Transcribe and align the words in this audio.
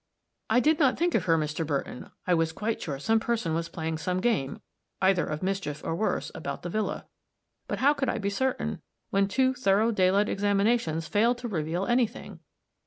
"I 0.49 0.59
did 0.59 0.79
not 0.79 0.97
think 0.97 1.13
of 1.13 1.25
her, 1.25 1.37
Mr. 1.37 1.63
Burton; 1.63 2.09
I 2.25 2.33
was 2.33 2.51
quite 2.53 2.81
sure 2.81 2.97
some 2.97 3.19
person 3.19 3.53
was 3.53 3.69
playing 3.69 3.99
some 3.99 4.19
game, 4.19 4.59
either 4.99 5.27
of 5.27 5.43
mischief 5.43 5.83
or 5.83 5.93
worse, 5.95 6.31
about 6.33 6.63
the 6.63 6.71
villa; 6.71 7.05
but 7.67 7.77
how 7.77 7.93
could 7.93 8.09
I 8.09 8.17
be 8.17 8.31
certain, 8.31 8.81
when 9.11 9.27
two 9.27 9.53
thorough 9.53 9.91
daylight 9.91 10.27
examinations 10.27 11.07
failed 11.07 11.37
to 11.37 11.47
reveal 11.47 11.85
any 11.85 12.07
thing? 12.07 12.39